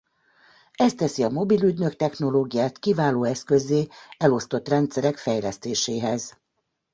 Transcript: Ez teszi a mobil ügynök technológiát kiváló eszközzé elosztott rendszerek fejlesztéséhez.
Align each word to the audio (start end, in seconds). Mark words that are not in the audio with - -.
Ez 0.75 0.93
teszi 0.93 1.23
a 1.23 1.29
mobil 1.29 1.61
ügynök 1.63 1.95
technológiát 1.95 2.79
kiváló 2.79 3.23
eszközzé 3.23 3.87
elosztott 4.17 4.67
rendszerek 4.67 5.17
fejlesztéséhez. 5.17 6.37